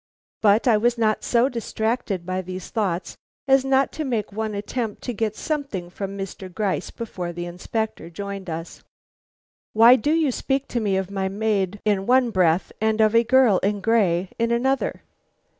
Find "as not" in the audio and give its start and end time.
3.47-3.91